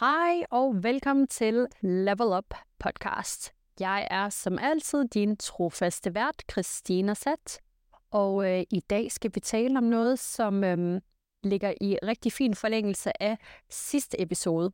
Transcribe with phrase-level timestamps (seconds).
[0.00, 3.52] Hej og velkommen til Level Up podcast.
[3.80, 7.60] Jeg er som altid din trofaste vært, Christina Sat.
[8.10, 11.00] Og øh, i dag skal vi tale om noget, som øh,
[11.42, 13.38] ligger i rigtig fin forlængelse af
[13.70, 14.72] sidste episode.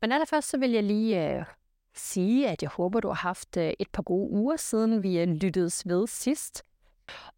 [0.00, 1.44] Men allerførst så vil jeg lige øh,
[1.94, 5.28] sige, at jeg håber, du har haft øh, et par gode uger siden vi øh,
[5.28, 6.62] lyttedes ved sidst.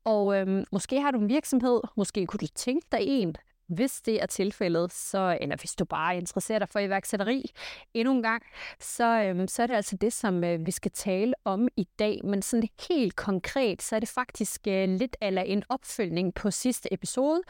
[0.05, 3.37] Og øh, måske har du en virksomhed, måske kunne du tænke dig en,
[3.69, 7.51] hvis det er tilfældet, så, eller hvis du bare interesserer dig for iværksætteri
[7.95, 8.43] endnu en gang,
[8.81, 12.21] så, øhm, så er det altså det, som øh, vi skal tale om i dag.
[12.25, 16.93] Men sådan helt konkret, så er det faktisk øh, lidt eller en opfølgning på sidste
[16.93, 17.43] episode,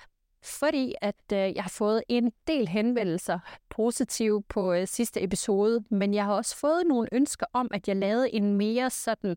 [0.44, 3.38] fordi at øh, jeg har fået en del henvendelser
[3.70, 7.97] positive på øh, sidste episode, men jeg har også fået nogle ønsker om, at jeg
[7.97, 9.36] lavede en mere sådan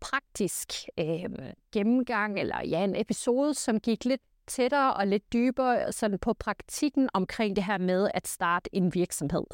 [0.00, 1.30] praktisk øh,
[1.72, 7.08] gennemgang, eller ja, en episode, som gik lidt tættere og lidt dybere sådan på praktikken
[7.14, 9.44] omkring det her med at starte en virksomhed.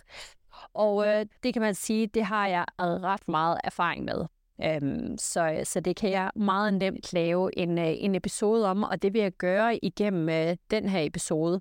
[0.74, 4.26] Og øh, det kan man sige, det har jeg ret meget erfaring med.
[4.64, 9.02] Øhm, så, så det kan jeg meget nemt lave en, øh, en episode om, og
[9.02, 11.60] det vil jeg gøre igennem øh, den her episode.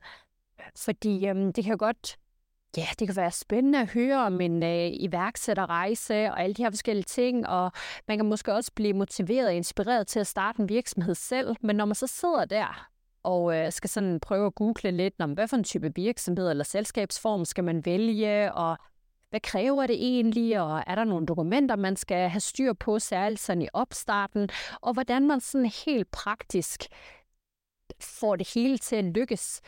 [0.75, 2.17] Fordi øhm, det kan godt
[2.77, 6.69] ja, det kan være spændende at høre om en øh, iværksætterrejse og alle de her
[6.69, 7.71] forskellige ting, og
[8.07, 11.75] man kan måske også blive motiveret og inspireret til at starte en virksomhed selv, men
[11.75, 12.89] når man så sidder der
[13.27, 16.63] og øh, skal sådan prøve at google lidt om, hvad for en type virksomhed eller
[16.63, 18.77] selskabsform skal man vælge, og
[19.29, 23.41] hvad kræver det egentlig, og er der nogle dokumenter, man skal have styr på, særligt
[23.41, 24.49] sådan i opstarten,
[24.81, 26.83] og hvordan man sådan helt praktisk
[28.01, 29.61] får det hele til at lykkes,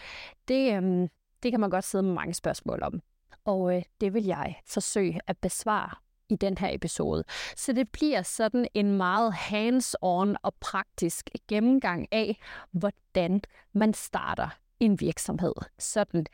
[0.48, 1.10] det, øh,
[1.44, 3.02] det kan man godt sidde med mange spørgsmål om.
[3.46, 5.96] Og øh, det vil jeg forsøge at besvare
[6.30, 7.24] i den her episode.
[7.56, 12.38] Så det bliver sådan en meget hands-on og praktisk gennemgang af,
[12.72, 13.42] hvordan
[13.74, 15.54] man starter en virksomhed.
[15.80, 16.26] Sådan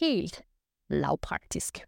[0.00, 0.42] helt
[0.90, 1.87] lavpraktisk.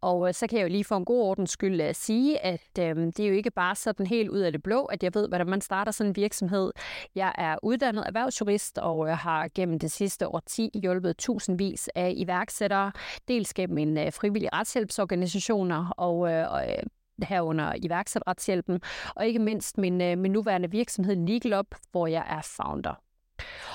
[0.00, 2.78] Og øh, så kan jeg jo lige for en god ordens skyld uh, sige, at
[2.78, 5.28] øh, det er jo ikke bare sådan helt ud af det blå, at jeg ved,
[5.28, 6.72] hvordan man starter sådan en virksomhed.
[7.14, 12.92] Jeg er uddannet erhvervsjurist og øh, har gennem det sidste årti hjulpet tusindvis af iværksættere,
[13.28, 16.82] dels gennem en øh, frivillig retshjælpsorganisationer og, øh, og øh,
[17.22, 18.80] herunder iværksætterretshjælpen,
[19.16, 22.94] og ikke mindst min, øh, min nuværende virksomhed Legal Up, hvor jeg er founder.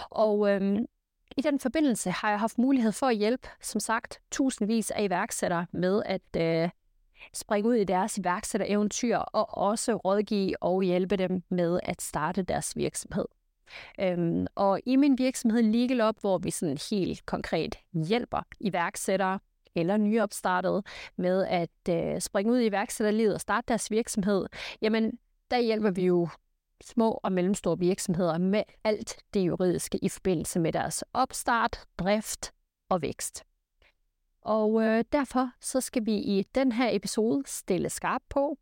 [0.09, 0.85] Og øhm,
[1.37, 5.65] i den forbindelse har jeg haft mulighed for at hjælpe, som sagt, tusindvis af iværksættere
[5.71, 6.69] med at øh,
[7.33, 12.75] springe ud i deres iværksættereventyr og også rådgive og hjælpe dem med at starte deres
[12.75, 13.25] virksomhed.
[13.99, 19.39] Øhm, og i min virksomhed Legal Up, hvor vi sådan helt konkret hjælper iværksættere
[19.75, 20.83] eller nyopstartede
[21.17, 24.45] med at øh, springe ud i iværksætterlivet og starte deres virksomhed,
[24.81, 25.11] jamen
[25.51, 26.27] der hjælper vi jo
[26.83, 32.53] små og mellemstore virksomheder med alt det juridiske i forbindelse med deres opstart, drift
[32.89, 33.43] og vækst.
[34.41, 38.57] Og øh, derfor så skal vi i den her episode stille skarp på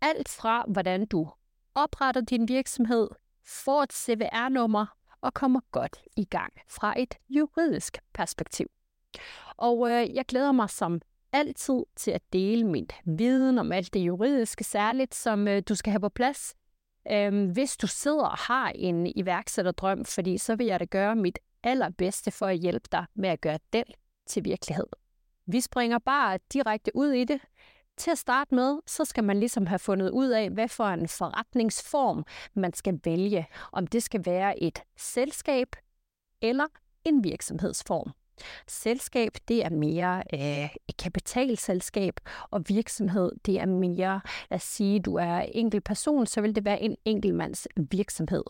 [0.00, 1.28] alt fra, hvordan du
[1.74, 3.08] opretter din virksomhed,
[3.46, 4.86] får et CVR-nummer
[5.20, 8.66] og kommer godt i gang fra et juridisk perspektiv.
[9.56, 11.00] Og øh, jeg glæder mig som
[11.32, 15.90] altid til at dele min viden om alt det juridiske særligt, som øh, du skal
[15.90, 16.54] have på plads
[17.10, 21.38] Øhm, hvis du sidder og har en iværksætterdrøm, fordi så vil jeg da gøre mit
[21.62, 23.84] allerbedste for at hjælpe dig med at gøre den
[24.26, 24.86] til virkelighed.
[25.46, 27.40] Vi springer bare direkte ud i det.
[27.96, 31.08] Til at starte med, så skal man ligesom have fundet ud af, hvad for en
[31.08, 32.24] forretningsform
[32.54, 33.46] man skal vælge.
[33.72, 35.76] Om det skal være et selskab
[36.42, 36.66] eller
[37.04, 38.12] en virksomhedsform.
[38.66, 42.14] Selskab, det er mere øh, et kapitalselskab,
[42.50, 44.20] og virksomhed, det er mere,
[44.50, 48.44] lad os sige, du er enkelt person, så vil det være en enkeltmands virksomhed.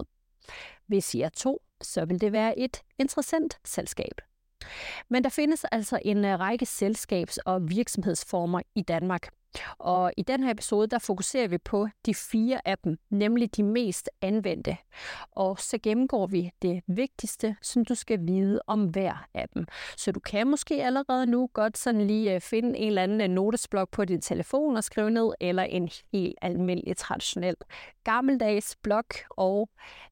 [0.87, 4.21] Hvis I er to, så vil det være et interessant selskab.
[5.09, 9.29] Men der findes altså en øh, række selskabs- og virksomhedsformer i Danmark.
[9.79, 13.63] Og i den her episode, der fokuserer vi på de fire af dem, nemlig de
[13.63, 14.77] mest anvendte.
[15.33, 19.67] Og så gennemgår vi det vigtigste, som du skal vide om hver af dem.
[19.97, 23.29] Så du kan måske allerede nu godt sådan lige øh, finde en eller anden øh,
[23.29, 27.57] notesblok på din telefon og skrive ned, eller en helt almindelig traditionel
[28.05, 29.69] gammeldags blok og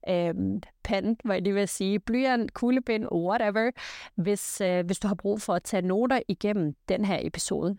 [0.09, 3.71] øhm, pen, hvad jeg lige vil sige, blyant, kuglepind, whatever,
[4.15, 7.77] hvis, øh, hvis du har brug for at tage noter igennem den her episode.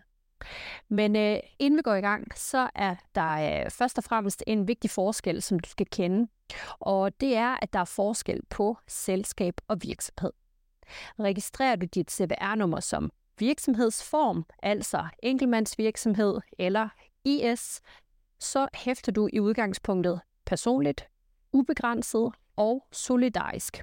[0.89, 4.67] Men øh, inden vi går i gang, så er der øh, først og fremmest en
[4.67, 6.27] vigtig forskel, som du skal kende.
[6.79, 10.31] Og det er, at der er forskel på selskab og virksomhed.
[11.19, 16.89] Registrerer du dit CVR-nummer som virksomhedsform, altså enkeltmandsvirksomhed eller
[17.25, 17.81] IS,
[18.39, 21.07] så hæfter du i udgangspunktet personligt,
[21.53, 23.81] ubegrænset og solidarisk.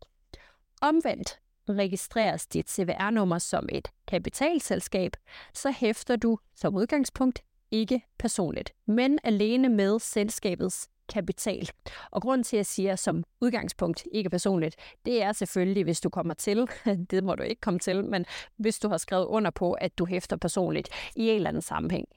[0.82, 1.38] Omvendt
[1.75, 5.12] registreres dit CVR-nummer som et kapitalselskab,
[5.55, 11.70] så hæfter du som udgangspunkt ikke personligt, men alene med selskabets kapital.
[12.11, 16.09] Og grunden til, at jeg siger som udgangspunkt ikke personligt, det er selvfølgelig, hvis du
[16.09, 16.69] kommer til,
[17.11, 18.26] det må du ikke komme til, men
[18.56, 22.09] hvis du har skrevet under på, at du hæfter personligt i en eller anden sammenhæng.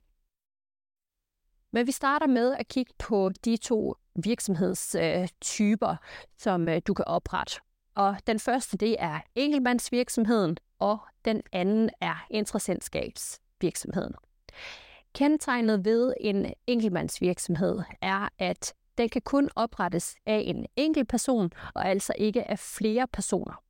[1.73, 5.95] Men vi starter med at kigge på de to virksomhedstyper,
[6.37, 7.61] som øh, du kan oprette.
[7.95, 14.13] Og den første, det er enkeltmandsvirksomheden, og den anden er interessentskabsvirksomheden.
[15.13, 21.85] Kendetegnet ved en enkeltmandsvirksomhed er, at den kan kun oprettes af en enkelt person, og
[21.85, 23.63] altså ikke af flere personer.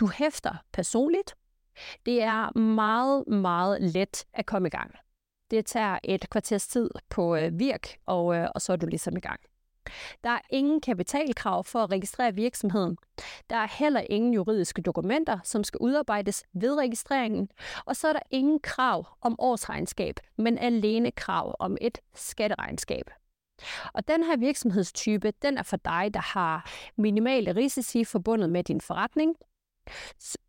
[0.00, 1.34] Du hæfter personligt.
[2.06, 4.94] Det er meget, meget let at komme i gang.
[5.50, 9.16] Det tager et kvarters tid på øh, virk, og, øh, og så er du ligesom
[9.16, 9.40] i gang.
[10.24, 12.96] Der er ingen kapitalkrav for at registrere virksomheden.
[13.50, 17.48] Der er heller ingen juridiske dokumenter, som skal udarbejdes ved registreringen.
[17.84, 23.10] Og så er der ingen krav om årsregnskab, men alene krav om et skatteregnskab.
[23.92, 28.80] Og den her virksomhedstype, den er for dig, der har minimale risici forbundet med din
[28.80, 29.36] forretning.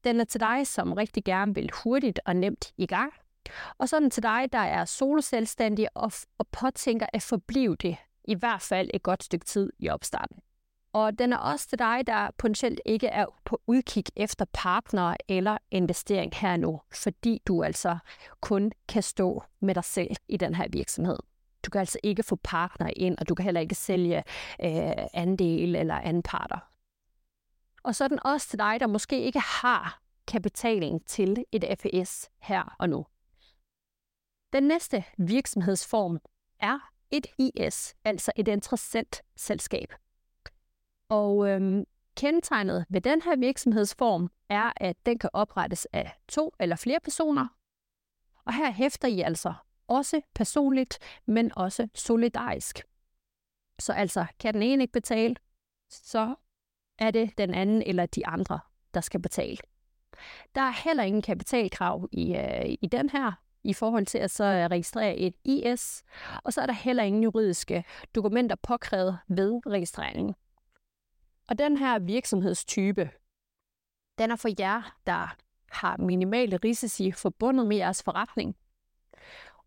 [0.03, 3.13] Den er til dig, som rigtig gerne vil hurtigt og nemt i gang.
[3.77, 7.97] Og så er den til dig, der er soloselvstændig og, og påtænker at forblive det
[8.23, 10.37] i hvert fald et godt stykke tid i opstarten.
[10.93, 15.57] Og den er også til dig, der potentielt ikke er på udkig efter partner eller
[15.71, 17.97] investering her nu, fordi du altså
[18.41, 21.17] kun kan stå med dig selv i den her virksomhed.
[21.65, 24.17] Du kan altså ikke få partner ind, og du kan heller ikke sælge
[24.63, 26.59] øh, andel eller anparter.
[27.83, 32.29] Og så er den også til dig, der måske ikke har kapitalen til et FES
[32.39, 33.05] her og nu.
[34.53, 36.19] Den næste virksomhedsform
[36.59, 39.93] er et IS, altså et interessant selskab.
[41.09, 41.85] Og øhm,
[42.15, 47.47] kendetegnet ved den her virksomhedsform er, at den kan oprettes af to eller flere personer.
[48.45, 49.53] Og her hæfter I altså
[49.87, 52.81] også personligt, men også solidarisk.
[53.79, 55.35] Så altså, kan den ene ikke betale,
[55.89, 56.35] så
[56.99, 58.59] er det den anden eller de andre,
[58.93, 59.57] der skal betale.
[60.55, 63.31] Der er heller ingen kapitalkrav i, øh, i den her,
[63.63, 66.03] i forhold til at så øh, registrere et IS,
[66.43, 67.83] og så er der heller ingen juridiske
[68.15, 70.35] dokumenter påkrævet ved registreringen.
[71.49, 73.09] Og den her virksomhedstype,
[74.17, 75.35] den er for jer, der
[75.71, 78.55] har minimale risici forbundet med jeres forretning.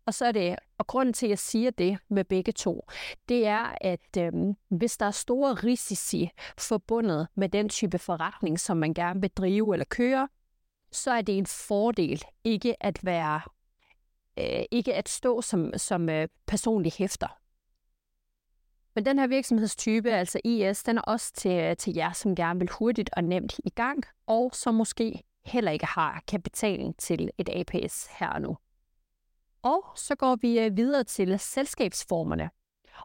[0.05, 2.87] Og så er det, og grunden til, at jeg siger det med begge to,
[3.29, 4.31] det er, at øh,
[4.69, 9.73] hvis der er store risici forbundet med den type forretning, som man gerne vil drive
[9.73, 10.27] eller køre,
[10.91, 13.41] så er det en fordel ikke at være
[14.39, 17.27] øh, ikke at stå som, som øh, personlig hæfter.
[18.95, 22.59] Men den her virksomhedstype, altså IS, den er også til, øh, til jer, som gerne
[22.59, 27.49] vil hurtigt og nemt i gang, og som måske heller ikke har kapitalen til et
[27.49, 28.57] APS her og nu.
[29.63, 32.49] Og så går vi øh, videre til selskabsformerne.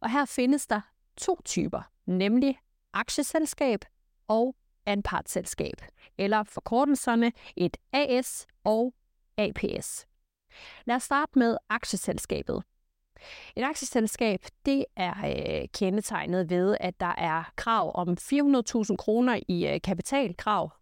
[0.02, 0.80] Og her findes der
[1.16, 2.58] to typer, nemlig
[2.92, 3.84] aktieselskab
[4.28, 4.56] og
[4.86, 5.82] anpartsselskab,
[6.18, 8.94] eller forkortelserne et AS og
[9.36, 10.06] APS.
[10.84, 12.62] Lad os starte med aktieselskabet.
[13.56, 19.66] Et aktieselskab det er øh, kendetegnet ved, at der er krav om 400.000 kroner i
[19.66, 20.72] øh, kapitalkrav.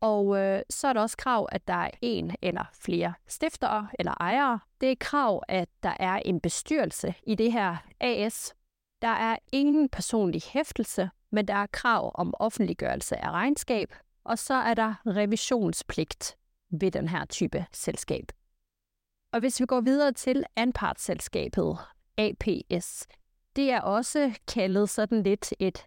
[0.00, 4.14] Og øh, så er der også krav, at der er en eller flere stiftere eller
[4.20, 4.60] ejere.
[4.80, 8.54] Det er krav, at der er en bestyrelse i det her AS.
[9.02, 13.94] Der er ingen personlig hæftelse, men der er krav om offentliggørelse af regnskab.
[14.24, 16.36] Og så er der revisionspligt
[16.70, 18.32] ved den her type selskab.
[19.32, 21.78] Og hvis vi går videre til anpartsselskabet,
[22.18, 23.06] APS,
[23.56, 25.86] det er også kaldet sådan lidt et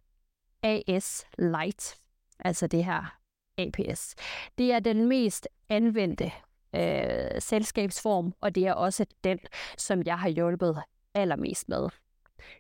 [0.63, 1.97] AS Light.
[2.39, 3.17] altså det her
[3.57, 4.15] APS.
[4.57, 6.31] Det er den mest anvendte
[6.75, 9.39] øh, selskabsform, og det er også den,
[9.77, 10.81] som jeg har hjulpet
[11.13, 11.89] allermest med.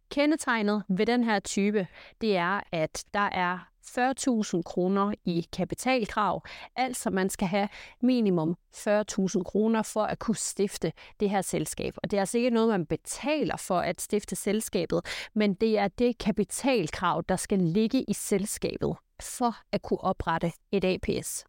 [0.09, 1.87] Kendetegnet ved den her type,
[2.21, 6.43] det er, at der er 40.000 kroner i kapitalkrav.
[6.75, 7.69] Altså man skal have
[8.01, 11.93] minimum 40.000 kroner for at kunne stifte det her selskab.
[11.97, 15.87] Og det er altså ikke noget, man betaler for at stifte selskabet, men det er
[15.87, 21.45] det kapitalkrav, der skal ligge i selskabet for at kunne oprette et APS.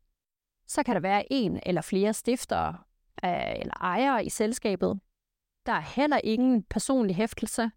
[0.67, 2.79] Så kan der være en eller flere stiftere
[3.25, 5.01] øh, eller ejere i selskabet.
[5.67, 7.71] Der er heller ingen personlig hæftelse.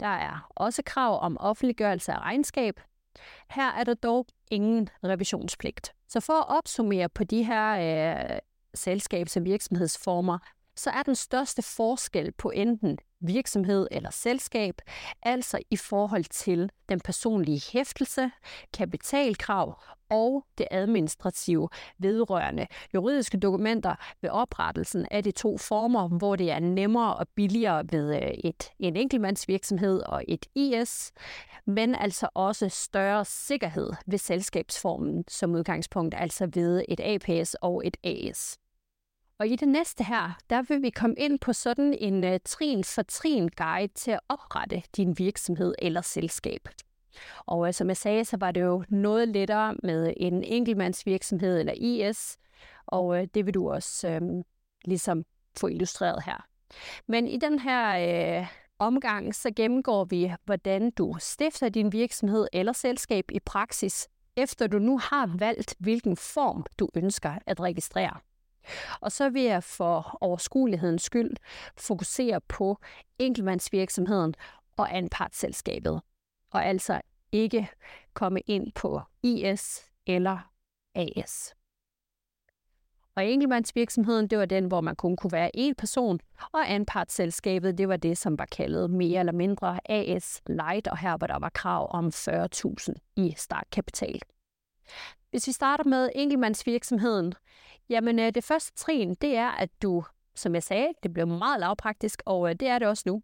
[0.00, 2.80] Der er også krav om offentliggørelse af regnskab,
[3.50, 5.92] her er der dog ingen revisionspligt.
[6.08, 7.72] Så for at opsummere på de her
[8.32, 8.38] øh,
[8.74, 10.38] selskabs- og virksomhedsformer,
[10.76, 14.74] så er den største forskel på enten virksomhed eller selskab,
[15.22, 18.30] altså i forhold til den personlige hæftelse,
[18.72, 26.50] kapitalkrav og det administrative vedrørende juridiske dokumenter ved oprettelsen af de to former, hvor det
[26.50, 31.12] er nemmere og billigere ved øh, et, en enkeltmandsvirksomhed og et IS,
[31.66, 37.96] men altså også større sikkerhed ved selskabsformen som udgangspunkt, altså ved et APS og et
[38.04, 38.58] AS.
[39.42, 42.84] Og i det næste her, der vil vi komme ind på sådan en uh, trin
[42.84, 46.68] for trin guide til at oprette din virksomhed eller selskab.
[47.46, 51.72] Og uh, som jeg sagde, så var det jo noget lettere med en enkeltmandsvirksomhed eller
[51.72, 52.38] IS,
[52.86, 54.42] og uh, det vil du også uh,
[54.84, 55.24] ligesom
[55.56, 56.46] få illustreret her.
[57.06, 58.46] Men i den her uh,
[58.78, 64.78] omgang, så gennemgår vi, hvordan du stifter din virksomhed eller selskab i praksis, efter du
[64.78, 68.16] nu har valgt, hvilken form du ønsker at registrere.
[69.00, 71.36] Og så vil jeg for overskuelighedens skyld
[71.76, 72.78] fokusere på
[73.18, 74.34] enkeltmandsvirksomheden
[74.76, 76.00] og anpartsselskabet,
[76.50, 77.00] og altså
[77.32, 77.68] ikke
[78.14, 80.38] komme ind på IS eller
[80.94, 81.54] AS.
[83.14, 86.20] Og enkeltmandsvirksomheden, det var den, hvor man kun kunne være én person,
[86.52, 91.16] og anpartsselskabet, det var det, som var kaldet mere eller mindre AS Light, og her
[91.20, 94.20] var der var krav om 40.000 i startkapital.
[95.30, 97.34] Hvis vi starter med enkeltmandsvirksomheden,
[97.92, 101.60] jamen øh, det første trin, det er, at du, som jeg sagde, det blev meget
[101.60, 103.22] lavpraktisk, og øh, det er det også nu.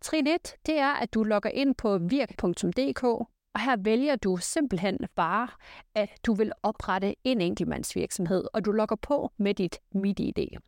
[0.00, 3.04] Trin 1, det er, at du logger ind på virk.dk,
[3.54, 5.48] og her vælger du simpelthen bare,
[5.94, 10.58] at du vil oprette en enkeltmandsvirksomhed, og du logger på med dit MitID.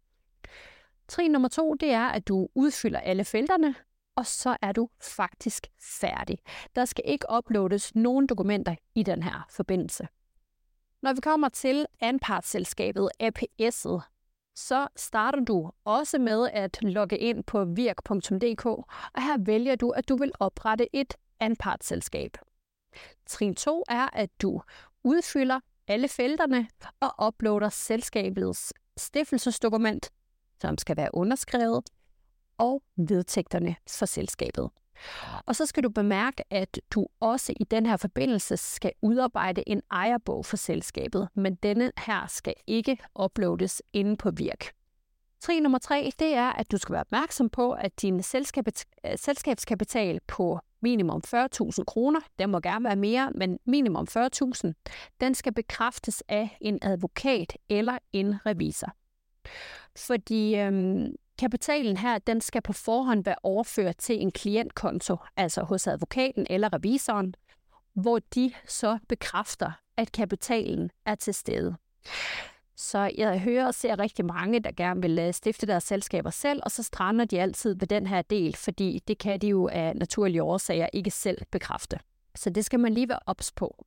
[1.08, 3.74] Trin nummer to, det er, at du udfylder alle felterne,
[4.16, 5.66] og så er du faktisk
[6.00, 6.38] færdig.
[6.76, 10.08] Der skal ikke uploades nogen dokumenter i den her forbindelse.
[11.02, 14.00] Når vi kommer til anpartsselskabet APS'et,
[14.54, 20.08] så starter du også med at logge ind på virk.dk, og her vælger du, at
[20.08, 22.36] du vil oprette et anpartsselskab.
[23.26, 24.62] Trin 2 er, at du
[25.04, 26.68] udfylder alle felterne
[27.00, 30.10] og uploader selskabets stiftelsesdokument,
[30.60, 31.90] som skal være underskrevet,
[32.58, 34.70] og vedtægterne for selskabet.
[35.46, 39.82] Og så skal du bemærke, at du også i den her forbindelse skal udarbejde en
[39.90, 44.72] ejerbog for selskabet, men denne her skal ikke uploades inde på Virk.
[45.40, 48.22] Trin nummer tre, det er, at du skal være opmærksom på, at din øh,
[49.16, 54.72] selskabskapital på minimum 40.000 kroner, den må gerne være mere, men minimum 40.000,
[55.20, 58.92] den skal bekræftes af en advokat eller en revisor.
[59.96, 65.86] Fordi øhm, Kapitalen her, den skal på forhånd være overført til en klientkonto, altså hos
[65.86, 67.34] advokaten eller revisoren,
[67.94, 71.76] hvor de så bekræfter, at kapitalen er til stede.
[72.76, 76.60] Så jeg hører og ser rigtig mange, der gerne vil øh, stifte deres selskaber selv,
[76.64, 79.96] og så strander de altid ved den her del, fordi det kan de jo af
[79.96, 81.98] naturlige årsager ikke selv bekræfte.
[82.34, 83.84] Så det skal man lige være ops på.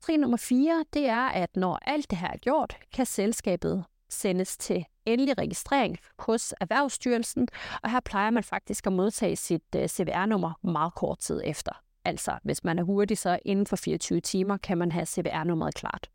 [0.00, 4.56] Trin nummer 4, det er, at når alt det her er gjort, kan selskabet sendes
[4.56, 7.48] til endelig registrering hos Erhvervsstyrelsen,
[7.82, 11.72] og her plejer man faktisk at modtage sit øh, CVR-nummer meget kort tid efter.
[12.04, 16.10] Altså, hvis man er hurtig, så inden for 24 timer kan man have CVR-nummeret klart.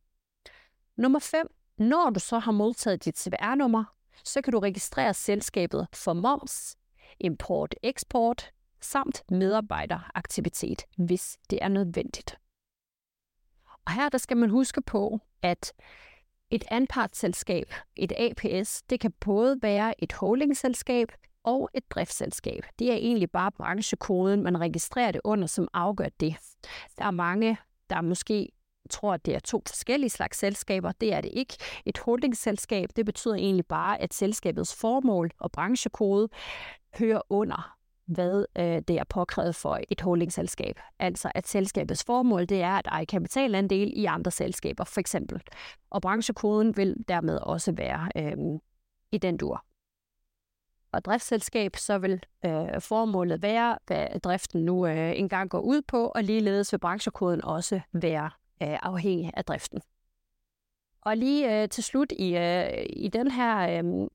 [0.98, 1.48] Nummer 5.
[1.78, 3.84] Når du så har modtaget dit CVR-nummer,
[4.24, 6.78] så kan du registrere selskabet for moms,
[7.20, 8.52] import-eksport
[8.82, 12.38] samt medarbejderaktivitet, hvis det er nødvendigt.
[13.86, 15.74] Og her der skal man huske på, at
[16.52, 21.12] et anpartsselskab, et APS, det kan både være et holdingselskab
[21.44, 22.64] og et driftsselskab.
[22.80, 26.36] Det er egentlig bare branchekoden, man registrerer det under, som afgør det.
[26.98, 27.58] Der er mange,
[27.90, 28.50] der måske
[28.90, 30.92] tror, at det er to forskellige slags selskaber.
[30.92, 31.58] Det er det ikke.
[31.86, 36.30] Et holdingselskab, det betyder egentlig bare, at selskabets formål og branchekode
[37.00, 37.77] hører under
[38.08, 40.80] hvad øh, det er påkrævet for et holdingselskab.
[41.00, 45.42] Altså at selskabets formål det er at eje kapitalandel i andre selskaber, for eksempel.
[45.90, 48.60] Og branchekoden vil dermed også være øh,
[49.12, 49.66] i den dur.
[50.92, 56.08] Og driftsselskab, så vil øh, formålet være, hvad driften nu øh, engang går ud på,
[56.08, 58.30] og ligeledes vil branchekoden også være
[58.64, 59.82] øh, afhængig af driften.
[61.02, 64.08] Og lige øh, til slut i, øh, i den her øh,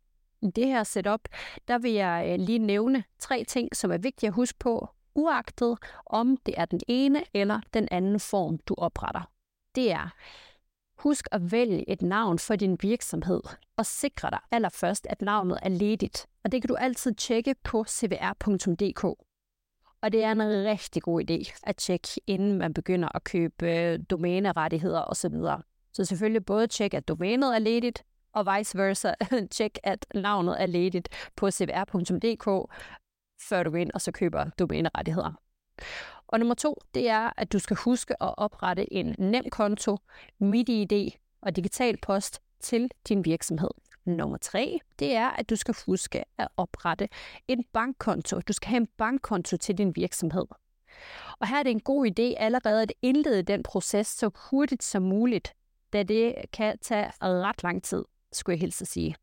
[0.50, 1.20] det her setup,
[1.68, 5.78] der vil jeg øh, lige nævne tre ting, som er vigtige at huske på, uagtet
[6.06, 9.30] om det er den ene eller den anden form, du opretter.
[9.74, 10.14] Det er,
[11.02, 13.40] husk at vælge et navn for din virksomhed,
[13.76, 16.26] og sikre dig allerførst, at navnet er ledigt.
[16.44, 19.04] Og det kan du altid tjekke på cvr.dk.
[20.02, 23.98] Og det er en rigtig god idé at tjekke, inden man begynder at købe øh,
[24.10, 25.34] domænerettigheder osv.
[25.92, 29.12] Så selvfølgelig både tjek, at domænet er ledigt, og vice versa.
[29.50, 32.72] Tjek, at navnet er ledigt på cvr.dk,
[33.48, 35.32] før du går ind og så køber domænerettigheder.
[36.26, 39.98] Og nummer to, det er, at du skal huske at oprette en nem konto,
[40.38, 41.10] MidiID
[41.42, 43.70] og digital post til din virksomhed.
[44.04, 47.08] Nummer tre, det er, at du skal huske at oprette
[47.48, 48.40] en bankkonto.
[48.40, 50.46] Du skal have en bankkonto til din virksomhed.
[51.38, 55.02] Og her er det en god idé allerede at indlede den proces så hurtigt som
[55.02, 55.54] muligt,
[55.92, 59.16] da det kan tage ret lang tid skulle jeg hilse at sige.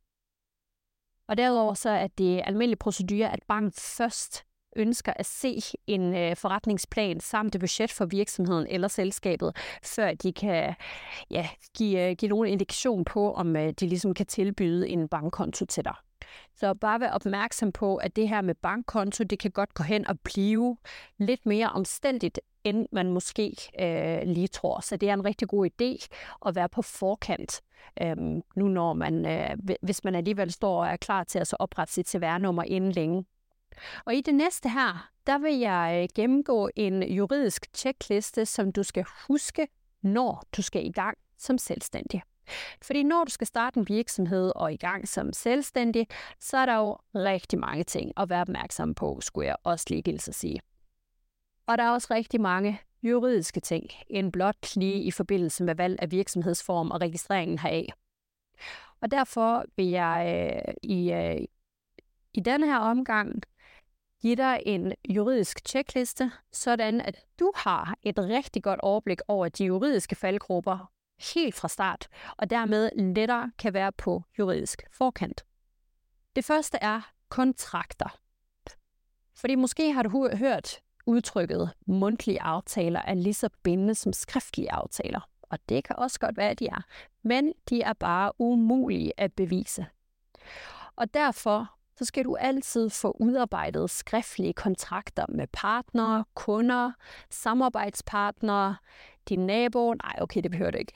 [1.27, 6.35] Og derudover så er det almindelig procedure, at banken først ønsker at se en øh,
[6.35, 10.75] forretningsplan samt et budget for virksomheden eller selskabet, før de kan
[11.31, 15.65] ja, give, øh, give nogen indikation på, om øh, de ligesom kan tilbyde en bankkonto
[15.65, 15.95] til dig.
[16.55, 20.07] Så bare vær opmærksom på, at det her med bankkonto, det kan godt gå hen
[20.07, 20.77] og blive
[21.17, 24.79] lidt mere omstændigt, end man måske øh, lige tror.
[24.81, 26.07] Så det er en rigtig god idé
[26.45, 27.61] at være på forkant,
[28.01, 28.17] øh,
[28.55, 31.93] nu når man, øh, hvis man alligevel står og er klar til at så oprette
[31.93, 33.25] sit CVR-nummer inden længe.
[34.05, 38.83] Og i det næste her, der vil jeg øh, gennemgå en juridisk checkliste, som du
[38.83, 39.67] skal huske,
[40.01, 42.21] når du skal i gang som selvstændig.
[42.81, 46.07] Fordi når du skal starte en virksomhed og i gang som selvstændig,
[46.39, 50.01] så er der jo rigtig mange ting at være opmærksom på, skulle jeg også lige
[50.01, 50.59] gilde at sige.
[51.67, 55.99] Og der er også rigtig mange juridiske ting, end blot lige i forbindelse med valg
[56.01, 57.87] af virksomhedsform og registreringen heraf.
[59.01, 61.45] Og derfor vil jeg øh, i, øh,
[62.33, 63.43] i denne her omgang
[64.21, 69.65] give dig en juridisk checkliste, sådan at du har et rigtig godt overblik over de
[69.65, 70.91] juridiske faldgrupper
[71.33, 75.45] helt fra start, og dermed lettere kan være på juridisk forkant.
[76.35, 78.19] Det første er kontrakter.
[79.35, 85.29] Fordi måske har du hørt udtrykket mundtlige aftaler er lige så bindende som skriftlige aftaler.
[85.41, 86.81] Og det kan også godt være, at de er.
[87.23, 89.85] Men de er bare umulige at bevise.
[90.95, 96.91] Og derfor så skal du altid få udarbejdet skriftlige kontrakter med partnere, kunder,
[97.29, 98.75] samarbejdspartnere,
[99.29, 100.93] din nabo, nej okay, det behøver du ikke,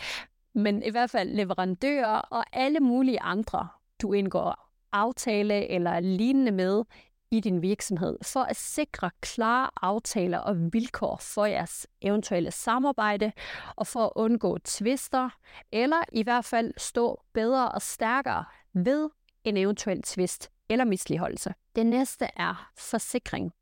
[0.54, 3.68] men i hvert fald leverandører og alle mulige andre,
[4.02, 6.84] du indgår aftale eller lignende med
[7.32, 13.32] i din virksomhed, for at sikre klare aftaler og vilkår for jeres eventuelle samarbejde,
[13.76, 15.30] og for at undgå tvister,
[15.72, 19.10] eller i hvert fald stå bedre og stærkere ved
[19.44, 21.54] en eventuel tvist eller misligeholdelse.
[21.76, 23.54] Det næste er forsikring.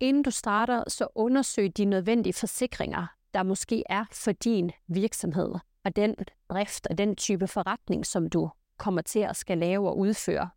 [0.00, 5.96] Inden du starter, så undersøg de nødvendige forsikringer, der måske er for din virksomhed, og
[5.96, 6.14] den
[6.50, 10.50] drift og den type forretning, som du kommer til at skal lave og udføre.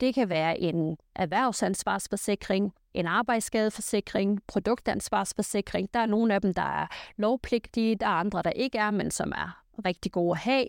[0.00, 5.94] Det kan være en erhvervsansvarsforsikring, en arbejdsskadeforsikring, produktansvarsforsikring.
[5.94, 9.10] Der er nogle af dem, der er lovpligtige, der er andre, der ikke er, men
[9.10, 10.66] som er rigtig gode at have.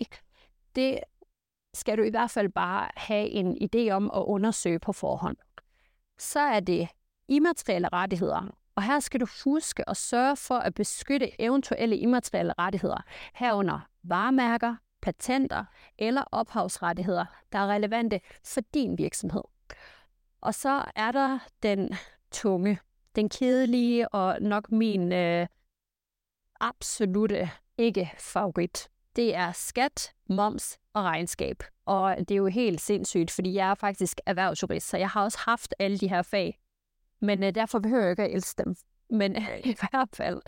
[0.76, 1.00] Det
[1.74, 5.38] skal du i hvert fald bare have en idé om at undersøge på forhånd.
[6.20, 6.88] Så er det
[7.28, 8.56] immaterielle rettigheder.
[8.76, 13.02] Og her skal du huske at sørge for at beskytte eventuelle immaterielle rettigheder,
[13.34, 15.66] herunder varemærker, patenter
[15.98, 19.44] eller ophavsrettigheder, der er relevante for din virksomhed.
[20.42, 21.96] Og så er der den
[22.32, 22.80] tunge,
[23.16, 25.48] den kedelige og nok min øh,
[26.60, 28.90] absolute ikke favorit.
[29.16, 31.64] Det er skat, moms og regnskab.
[31.86, 35.38] Og det er jo helt sindssygt, fordi jeg er faktisk erhvervsjurist, så jeg har også
[35.46, 36.60] haft alle de her fag.
[37.26, 38.76] Men øh, derfor behøver jeg ikke at elske dem.
[39.10, 40.42] Men øh, i hvert fald,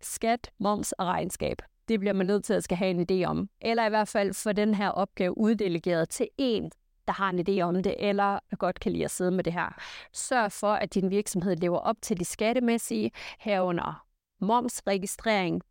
[0.00, 3.48] skat, moms og regnskab det bliver man nødt til at skal have en idé om.
[3.60, 6.70] Eller i hvert fald få den her opgave uddelegeret til en,
[7.06, 9.78] der har en idé om det, eller godt kan lide at sidde med det her.
[10.12, 14.06] Sørg for, at din virksomhed lever op til de skattemæssige, herunder
[14.40, 15.62] momsregistrering,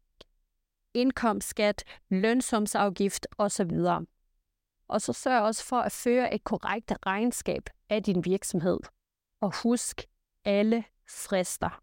[0.93, 3.71] indkomstskat, lønsumsafgift osv.
[4.87, 8.79] Og så sørg også for at føre et korrekt regnskab af din virksomhed.
[9.41, 10.01] Og husk
[10.45, 11.81] alle frister.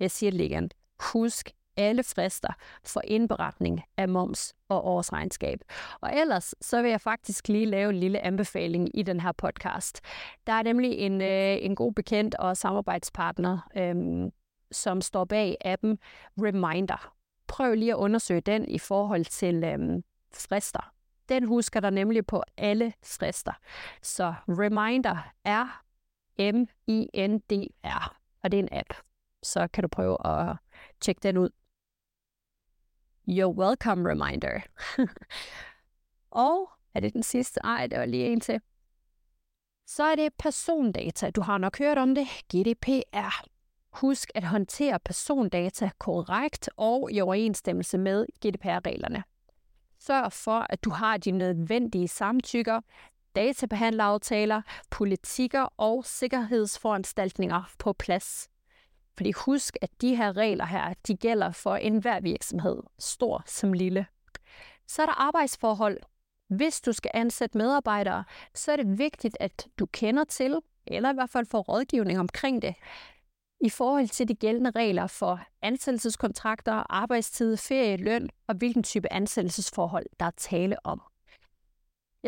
[0.00, 0.70] Jeg siger det igen.
[1.12, 2.48] Husk alle frister
[2.84, 5.58] for indberetning af moms og årsregnskab.
[6.00, 10.00] Og ellers så vil jeg faktisk lige lave en lille anbefaling i den her podcast.
[10.46, 14.30] Der er nemlig en, øh, en god bekendt og samarbejdspartner, øh,
[14.72, 15.98] som står bag appen
[16.42, 17.14] Reminder.
[17.46, 20.02] Prøv lige at undersøge den i forhold til øh,
[20.34, 20.92] frister.
[21.28, 23.52] Den husker der nemlig på alle frister.
[24.02, 25.82] Så Reminder er
[26.38, 28.94] M-I-N-D-R, og det er en app.
[29.42, 30.56] Så kan du prøve at
[31.00, 31.50] tjekke den ud.
[33.28, 34.60] Your welcome reminder.
[36.30, 37.60] og er det den sidste?
[37.64, 38.60] Ej, det var lige en til.
[39.86, 41.30] Så er det persondata.
[41.30, 42.26] Du har nok hørt om det.
[42.26, 43.48] GDPR.
[43.90, 49.22] Husk at håndtere persondata korrekt og i overensstemmelse med GDPR-reglerne.
[49.98, 52.80] Sørg for, at du har de nødvendige samtykker,
[53.38, 58.48] databehandleraftaler, politikker og sikkerhedsforanstaltninger på plads.
[59.16, 64.06] Fordi husk, at de her regler her, de gælder for enhver virksomhed, stor som lille.
[64.86, 65.98] Så er der arbejdsforhold.
[66.48, 68.24] Hvis du skal ansætte medarbejdere,
[68.54, 72.62] så er det vigtigt, at du kender til, eller i hvert fald får rådgivning omkring
[72.62, 72.74] det,
[73.60, 80.06] i forhold til de gældende regler for ansættelseskontrakter, arbejdstid, ferie, løn og hvilken type ansættelsesforhold,
[80.20, 81.02] der er tale om.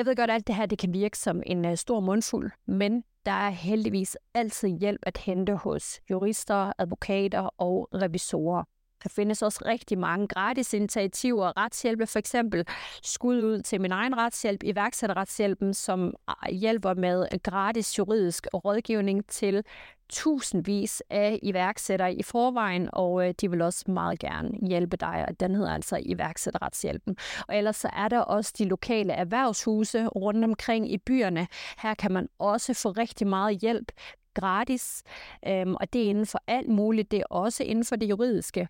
[0.01, 2.51] Jeg ved godt, at alt det her det kan virke som en uh, stor mundfuld,
[2.67, 8.65] men der er heldigvis altid hjælp at hente hos jurister, advokater og revisorer.
[9.03, 11.53] Der findes også rigtig mange gratis initiativer.
[11.57, 12.65] Retshjælp for eksempel
[13.03, 16.15] skud ud til min egen retshjælp, iværksætterretshjælpen, som
[16.51, 19.65] hjælper med gratis juridisk rådgivning til
[20.11, 25.41] tusindvis af iværksættere i forvejen, og øh, de vil også meget gerne hjælpe dig, og
[25.41, 27.17] den hedder altså iværksætterretshjælpen.
[27.49, 31.47] Og ellers så er der også de lokale erhvervshuse rundt omkring i byerne.
[31.79, 33.93] Her kan man også få rigtig meget hjælp
[34.35, 35.03] gratis,
[35.49, 37.11] øhm, og det er inden for alt muligt.
[37.11, 38.69] Det er også inden for det juridiske.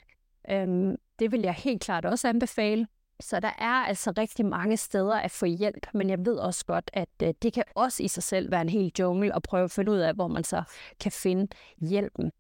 [0.50, 2.86] Øhm, det vil jeg helt klart også anbefale.
[3.20, 6.90] Så der er altså rigtig mange steder at få hjælp, men jeg ved også godt,
[6.92, 9.70] at øh, det kan også i sig selv være en helt jungle at prøve at
[9.70, 10.62] finde ud af, hvor man så
[11.00, 11.46] kan finde
[11.78, 12.32] hjælpen.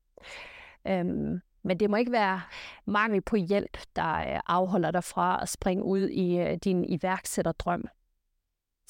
[0.86, 2.40] Øhm, men det må ikke være
[2.86, 7.84] mangel på hjælp, der øh, afholder dig fra at springe ud i øh, din iværksætterdrøm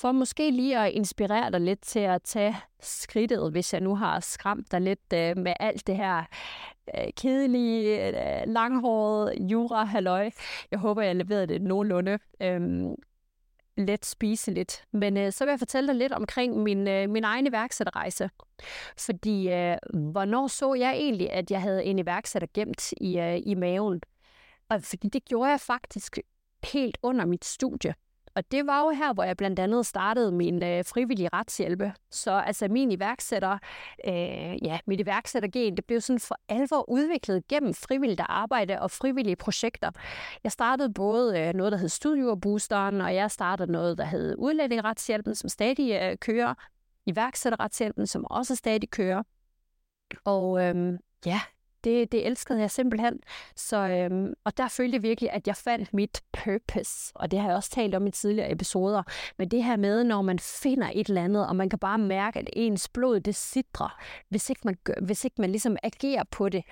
[0.01, 4.21] for måske lige at inspirere dig lidt til at tage skridtet, hvis jeg nu har
[4.21, 6.25] skræmt dig lidt øh, med alt det her
[6.99, 10.31] Øh, kedelige, øh, langhårede jura halløj.
[10.71, 12.95] Jeg håber, jeg leverede det nogenlunde øhm,
[13.77, 14.85] let spiseligt.
[14.93, 18.31] Men øh, så vil jeg fortælle dig lidt omkring min, øh, min egen iværksætterrejse.
[18.99, 23.55] Fordi øh, hvornår så jeg egentlig, at jeg havde en iværksætter gemt i, øh, i
[23.55, 24.01] maven?
[24.69, 26.19] Og fordi det gjorde jeg faktisk
[26.65, 27.95] helt under mit studie.
[28.35, 31.93] Og det var jo her, hvor jeg blandt andet startede min øh, frivillige retshjælpe.
[32.11, 33.59] Så altså min iværksætter,
[34.07, 39.37] øh, ja, mit iværksættergen, det blev sådan for alvor udviklet gennem frivilligt arbejde og frivillige
[39.37, 39.91] projekter.
[40.45, 45.35] Jeg startede både øh, noget, der hed Studioboosteren, og jeg startede noget, der hed Udlændingeretshjælpen,
[45.35, 46.55] som stadig øh, kører.
[47.07, 49.23] Iværksætterretshjælpen, som også stadig kører.
[50.25, 51.41] Og øhm, ja,
[51.85, 53.21] det, det elskede jeg simpelthen.
[53.57, 57.13] Så, øhm, og der følte jeg virkelig, at jeg fandt mit purpose.
[57.15, 59.03] Og det har jeg også talt om i tidligere episoder.
[59.39, 62.39] Men det her med, når man finder et eller andet, og man kan bare mærke,
[62.39, 66.49] at ens blod, det sidder, hvis ikke man, gør, hvis ikke man ligesom agerer på
[66.49, 66.65] det.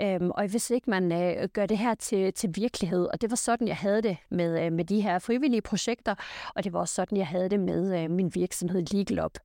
[0.00, 3.06] Øhm, og hvis ikke man øh, gør det her til, til virkelighed.
[3.06, 6.14] Og det var sådan, jeg havde det med, øh, med de her frivillige projekter.
[6.54, 9.38] Og det var også sådan, jeg havde det med øh, min virksomhed Legal Up.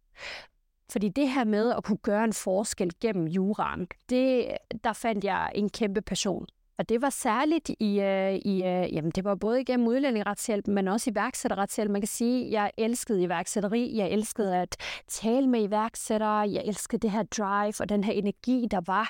[0.91, 4.47] Fordi det her med at kunne gøre en forskel gennem juraen, det,
[4.83, 6.45] der fandt jeg en kæmpe passion.
[6.79, 10.87] Og det var særligt i, øh, i øh, jamen det var både igennem udlændingeretshjælp, men
[10.87, 11.91] også iværksætterretshjælp.
[11.91, 16.99] Man kan sige, at jeg elskede iværksætteri, jeg elskede at tale med iværksættere, jeg elskede
[16.99, 19.09] det her drive og den her energi, der var.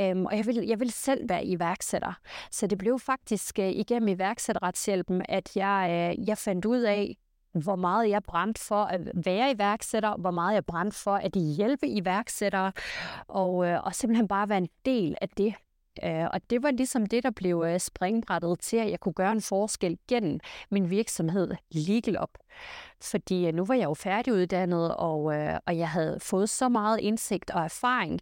[0.00, 2.12] Øhm, og jeg ville, jeg ville selv være iværksætter.
[2.50, 7.16] Så det blev faktisk øh, igennem iværksætterretshjælpen, at jeg, øh, jeg fandt ud af,
[7.62, 11.86] hvor meget jeg brændt for at være iværksætter, hvor meget jeg brændt for at hjælpe
[11.86, 12.72] iværksættere,
[13.28, 15.54] og, øh, og simpelthen bare være en del af det.
[16.04, 19.32] Øh, og det var ligesom det, der blev øh, springbrættet til, at jeg kunne gøre
[19.32, 20.40] en forskel gennem
[20.70, 22.38] min virksomhed Legal Up.
[23.02, 27.00] Fordi øh, nu var jeg jo færdiguddannet, og, øh, og jeg havde fået så meget
[27.00, 28.20] indsigt og erfaring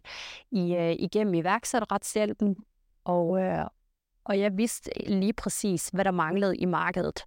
[0.51, 2.55] i, øh, igennem iværksætterretshjælpen,
[3.03, 3.27] og,
[4.23, 7.25] og jeg vidste lige præcis, hvad der manglede i markedet.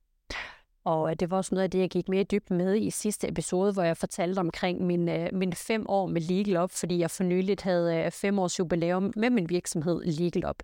[0.86, 3.28] Og øh, det var også noget af det, jeg gik mere dybt med i sidste
[3.28, 7.10] episode, hvor jeg fortalte omkring min, øh, min fem år med Legal Up, fordi jeg
[7.10, 10.62] for nyligt havde øh, fem års jubilæum med min virksomhed Legal Up.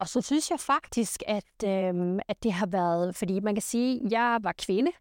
[0.00, 4.00] Og så synes jeg faktisk, at, øh, at det har været, fordi man kan sige,
[4.04, 4.92] at jeg var kvinde,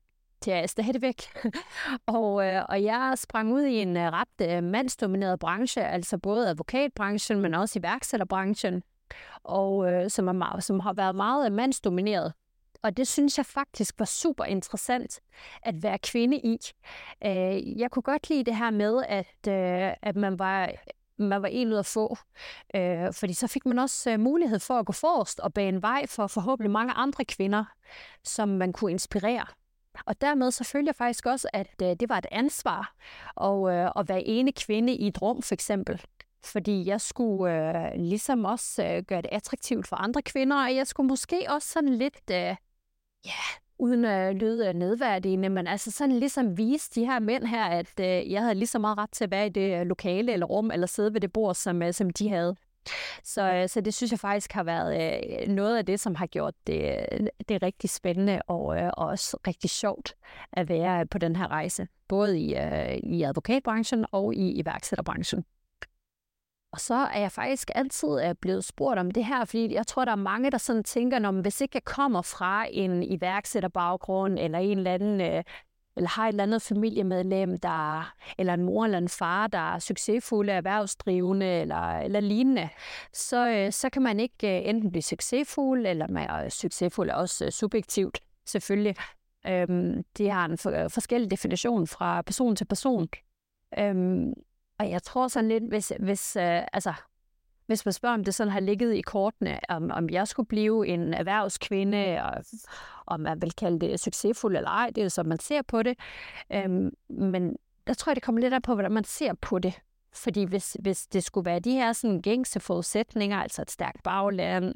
[0.46, 1.24] det er jeg stadigvæk.
[2.16, 6.50] og, øh, og jeg sprang ud i en øh, ret øh, mandsdomineret branche, altså både
[6.50, 8.84] advokatbranchen, men også iværksætterbranchen,
[9.44, 12.34] og øh, som, er som har været meget mandsdomineret.
[12.82, 15.20] Og det synes jeg faktisk var super interessant
[15.62, 16.58] at være kvinde i.
[17.26, 20.72] Øh, jeg kunne godt lide det her med, at, øh, at man var
[21.20, 22.18] man var en ud af få.
[22.76, 26.06] Øh, fordi så fik man også øh, mulighed for at gå forrest og bane vej
[26.08, 27.66] for forhåbentlig mange andre kvinder,
[28.24, 29.46] som man kunne inspirere.
[30.06, 32.96] Og dermed så følger jeg faktisk også, at øh, det var et ansvar
[33.42, 36.02] at, øh, at være ene kvinde i et rum, for eksempel.
[36.46, 40.88] Fordi jeg skulle øh, ligesom også øh, gøre det attraktivt for andre kvinder, og jeg
[40.88, 42.56] skulle måske også sådan lidt, øh,
[43.26, 43.32] ja,
[43.80, 48.32] uden at lyde nedværdigende, men altså sådan ligesom vise de her mænd her, at øh,
[48.32, 50.88] jeg havde lige så meget ret til at være i det lokale eller rum, eller
[50.88, 52.56] sidde ved det bord, som, øh, som de havde.
[53.24, 56.28] Så, øh, så det synes jeg faktisk har været øh, noget af det, som har
[56.28, 57.08] gjort det,
[57.50, 60.14] det er rigtig spændende og, øh, og også rigtig sjovt
[60.54, 65.46] at være på den her rejse, både i, øh, i advokatbranchen og i iværksætterbranchen.
[66.72, 70.12] Og så er jeg faktisk altid blevet spurgt om det her, fordi jeg tror, der
[70.12, 74.78] er mange, der sådan tænker, når hvis ikke jeg kommer fra en iværksætterbaggrund, eller en
[74.78, 75.44] eller anden øh,
[76.00, 79.80] eller har et eller andet familiemedlem, der, eller en mor eller en far, der er
[79.80, 82.70] succesfulde erhvervsdrivende eller, eller lignende,
[83.14, 87.52] så, øh, så kan man ikke øh, enten blive succesfuld, eller man er succesfuld også
[87.52, 88.96] subjektivt, selvfølgelig.
[89.48, 93.08] Øhm, det har en for, forskellig definition fra person til person.
[93.80, 94.34] Øhm,
[94.80, 96.94] og jeg tror sådan lidt, hvis, hvis, øh, altså,
[97.66, 100.88] hvis man spørger, om det sådan har ligget i kortene, om, om jeg skulle blive
[100.88, 102.44] en erhvervskvinde, og
[103.08, 106.00] om man vil kalde det succesfuld eller ej, det er som man ser på det.
[106.54, 107.56] Øhm, men
[107.88, 109.74] der tror jeg, det kommer lidt af på, hvordan man ser på det.
[110.14, 114.76] Fordi hvis, hvis det skulle være de her sådan gængse forudsætninger, altså et stærkt bagland,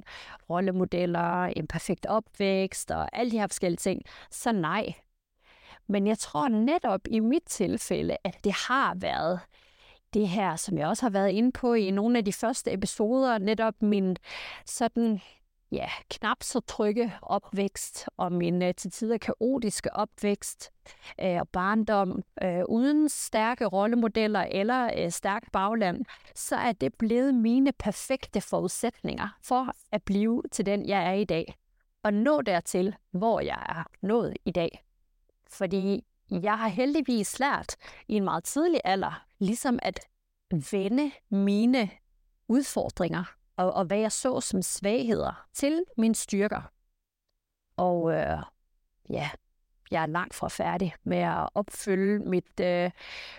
[0.50, 4.94] rollemodeller, en perfekt opvækst og alle de her forskellige ting, så nej.
[5.88, 9.39] Men jeg tror netop i mit tilfælde, at det har været
[10.13, 13.38] det her, som jeg også har været inde på i nogle af de første episoder,
[13.38, 14.17] netop min
[14.65, 15.21] sådan
[15.71, 20.71] ja, knap så trygge opvækst og min uh, til tider kaotiske opvækst
[21.23, 27.34] uh, og barndom uh, uden stærke rollemodeller eller uh, stærk bagland, så er det blevet
[27.36, 31.56] mine perfekte forudsætninger for at blive til den, jeg er i dag.
[32.04, 34.84] Og nå dertil, hvor jeg er nået i dag.
[35.49, 37.76] Fordi jeg har heldigvis lært
[38.08, 39.99] i en meget tidlig alder, ligesom at
[40.71, 41.89] vende mine
[42.47, 43.23] udfordringer
[43.58, 46.71] og, og hvad jeg så som svagheder til mine styrker.
[47.77, 48.38] Og øh,
[49.10, 49.29] ja,
[49.91, 52.91] jeg er langt fra færdig med at opfylde mit øh,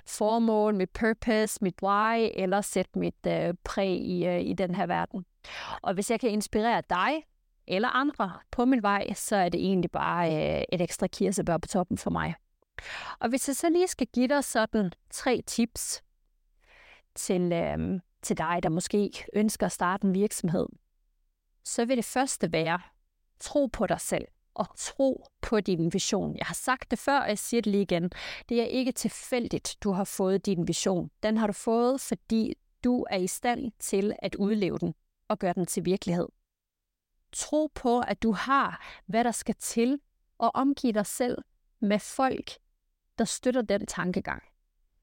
[0.06, 4.86] formål, mit purpose, mit why, eller sætte mit øh, præg i, øh, i den her
[4.86, 5.24] verden.
[5.82, 7.26] Og hvis jeg kan inspirere dig
[7.66, 11.68] eller andre på min vej, så er det egentlig bare øh, et ekstra kirsebær på
[11.68, 12.34] toppen for mig.
[13.18, 16.02] Og hvis jeg så lige skal give dig sådan tre tips
[17.14, 20.66] til, øh, til dig, der måske ønsker at starte en virksomhed,
[21.64, 22.80] så vil det første være,
[23.40, 26.36] tro på dig selv og tro på din vision.
[26.36, 28.10] Jeg har sagt det før, og jeg siger det lige igen.
[28.48, 31.10] Det er ikke tilfældigt, du har fået din vision.
[31.22, 34.94] Den har du fået, fordi du er i stand til at udleve den
[35.28, 36.28] og gøre den til virkelighed.
[37.32, 40.00] Tro på, at du har, hvad der skal til,
[40.38, 41.38] og omgive dig selv
[41.80, 42.50] med folk,
[43.18, 44.42] der støtter den tankegang.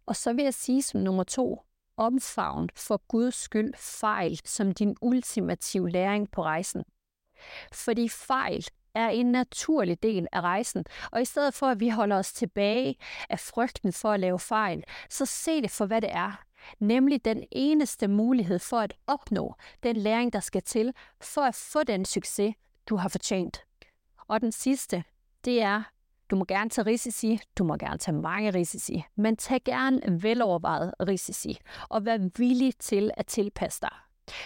[0.06, 1.62] Og så vil jeg sige som nummer to,
[1.98, 6.84] omfavn for Guds skyld fejl som din ultimative læring på rejsen.
[7.74, 12.18] Fordi fejl er en naturlig del af rejsen, og i stedet for at vi holder
[12.18, 12.96] os tilbage
[13.30, 16.44] af frygten for at lave fejl, så se det for hvad det er,
[16.80, 21.84] nemlig den eneste mulighed for at opnå den læring, der skal til for at få
[21.84, 23.66] den succes, du har fortjent.
[24.28, 25.04] Og den sidste,
[25.46, 25.84] det er
[26.32, 30.94] du må gerne tage risici, du må gerne tage mange risici, men tag gerne velovervejet
[31.08, 31.58] risici,
[31.90, 33.96] og vær villig til at tilpasse dig.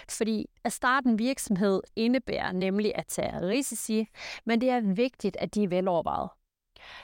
[0.09, 4.07] Fordi at starte en virksomhed indebærer nemlig at tage risici,
[4.45, 6.29] men det er vigtigt, at de er velovervejet.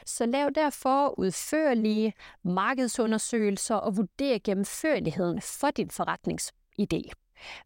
[0.06, 2.14] Så lav derfor udførlige
[2.44, 7.12] markedsundersøgelser og vurder gennemførligheden for din forretningsidé.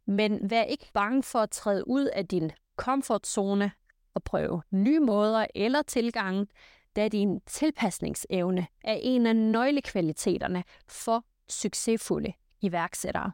[0.05, 3.71] Men vær ikke bange for at træde ud af din komfortzone
[4.13, 6.47] og prøve nye måder eller tilgange,
[6.95, 13.31] da din tilpasningsevne er en af nøglekvaliteterne for succesfulde iværksættere.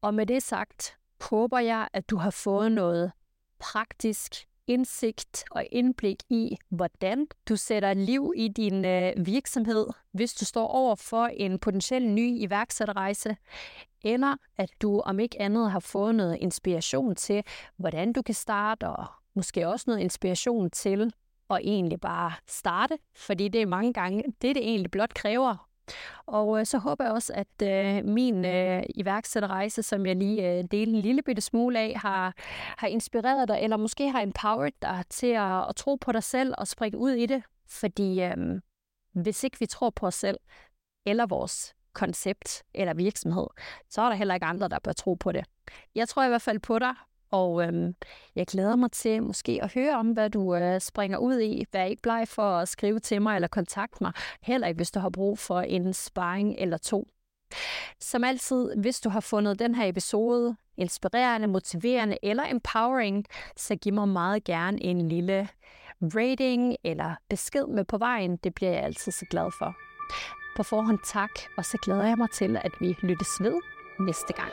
[0.00, 3.12] Og med det sagt, håber jeg, at du har fået noget
[3.58, 4.34] praktisk
[4.66, 10.66] indsigt og indblik i, hvordan du sætter liv i din øh, virksomhed, hvis du står
[10.66, 13.36] over for en potentiel ny iværksætterrejse,
[14.04, 17.42] eller at du om ikke andet har fået noget inspiration til,
[17.76, 21.12] hvordan du kan starte, og måske også noget inspiration til,
[21.50, 25.70] og egentlig bare starte, fordi det er mange gange det, det egentlig blot kræver.
[26.26, 30.56] Og øh, så håber jeg også, at øh, min øh, iværksætterrejse, som jeg lige øh,
[30.56, 32.34] delte en lille bitte smule af, har,
[32.78, 36.54] har inspireret dig, eller måske har empowered dig til at, at tro på dig selv
[36.58, 37.42] og springe ud i det.
[37.68, 38.60] Fordi øh,
[39.12, 40.36] hvis ikke vi tror på os selv,
[41.06, 43.46] eller vores koncept eller virksomhed,
[43.88, 45.44] så er der heller ikke andre, der bør tro på det.
[45.94, 46.94] Jeg tror i hvert fald på dig,
[47.30, 47.94] og øhm,
[48.36, 51.64] jeg glæder mig til måske at høre om, hvad du øh, springer ud i.
[51.72, 54.12] Vær ikke bleg for at skrive til mig eller kontakte mig.
[54.42, 57.08] Heller ikke, hvis du har brug for en sparring eller to.
[58.00, 63.24] Som altid, hvis du har fundet den her episode inspirerende, motiverende eller empowering,
[63.56, 65.48] så giv mig meget gerne en lille
[66.02, 68.36] rating eller besked med på vejen.
[68.36, 69.76] Det bliver jeg altid så glad for.
[70.56, 73.60] På forhånd tak, og så glæder jeg mig til, at vi lyttes ved
[74.00, 74.52] næste gang.